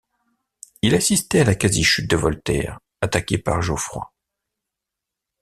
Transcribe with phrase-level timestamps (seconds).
[0.81, 4.11] Il assistait à la quasi-chute de Voltaire, attaqué par Geoffroy.